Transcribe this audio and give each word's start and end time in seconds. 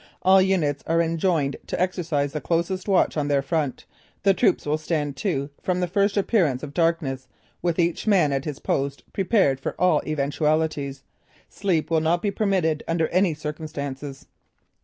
All 0.23 0.41
units 0.41 0.83
are 0.87 0.99
enjoined 0.99 1.57
to 1.67 1.79
exercise 1.79 2.33
the 2.33 2.41
closest 2.41 2.87
watch 2.87 3.17
on 3.17 3.27
their 3.27 3.43
front; 3.43 3.85
the 4.23 4.33
troops 4.33 4.65
will 4.65 4.79
stand 4.79 5.15
to 5.17 5.51
from 5.61 5.79
the 5.79 5.85
first 5.85 6.17
appearance 6.17 6.63
of 6.63 6.73
darkness, 6.73 7.27
with 7.61 7.77
each 7.77 8.07
man 8.07 8.33
at 8.33 8.45
his 8.45 8.57
post 8.57 9.03
prepared 9.13 9.59
for 9.59 9.79
all 9.79 10.01
eventualities. 10.07 11.03
Sleep 11.49 11.91
will 11.91 12.01
not 12.01 12.23
be 12.23 12.31
permitted 12.31 12.83
under 12.87 13.09
any 13.09 13.35
circumstances." 13.35 14.25